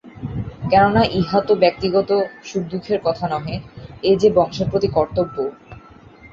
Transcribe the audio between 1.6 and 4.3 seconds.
ব্যক্তিগত সুখদুঃখের কথা নহে, এ যে